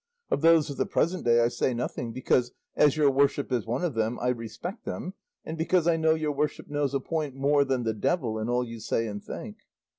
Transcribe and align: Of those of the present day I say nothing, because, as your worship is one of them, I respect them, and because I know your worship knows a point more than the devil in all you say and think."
Of 0.31 0.41
those 0.41 0.67
of 0.71 0.77
the 0.77 0.87
present 0.87 1.25
day 1.25 1.41
I 1.41 1.47
say 1.47 1.75
nothing, 1.75 2.11
because, 2.11 2.53
as 2.75 2.97
your 2.97 3.11
worship 3.11 3.51
is 3.51 3.67
one 3.67 3.83
of 3.83 3.93
them, 3.93 4.17
I 4.19 4.29
respect 4.29 4.83
them, 4.83 5.13
and 5.45 5.59
because 5.59 5.87
I 5.87 5.95
know 5.95 6.15
your 6.15 6.31
worship 6.33 6.67
knows 6.71 6.95
a 6.95 6.99
point 6.99 7.35
more 7.35 7.63
than 7.63 7.83
the 7.83 7.93
devil 7.93 8.39
in 8.39 8.49
all 8.49 8.63
you 8.63 8.79
say 8.79 9.05
and 9.05 9.23
think." 9.23 9.57